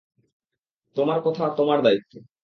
তোমার 0.95 1.19
কথা 1.25 1.43
তোমার 1.57 1.79
দায়িত্ব। 1.81 2.13